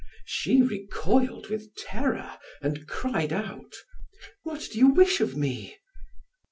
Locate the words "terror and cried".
1.75-3.31